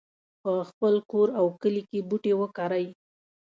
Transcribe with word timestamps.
په 0.41 0.51
خپل 0.69 0.93
کور 1.11 1.27
او 1.39 1.45
کلي 1.61 1.83
کې 1.89 1.99
بوټي 2.09 2.33
وکرئ 2.37 2.85